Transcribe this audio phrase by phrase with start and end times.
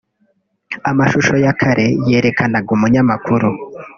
[0.89, 3.49] Amashusho ya kare yerekanaga umunyamakuru